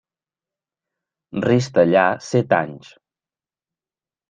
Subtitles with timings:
[1.43, 2.91] Resta allà set anys.